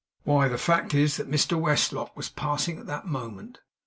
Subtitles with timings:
[0.23, 3.59] Why, the fact is, that Mr Westlock was passing at that moment.